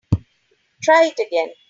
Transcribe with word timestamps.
Try 0.81 1.05
it 1.15 1.19
again. 1.23 1.53